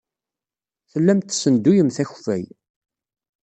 Tellamt 0.91 1.27
tessenduyemt 1.29 1.97
akeffay. 2.03 2.43